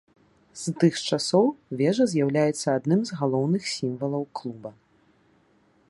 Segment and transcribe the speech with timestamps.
[0.61, 1.45] З тых часоў
[1.81, 4.69] вежа з'яўляецца адным з галоўных сімвалаў клуба.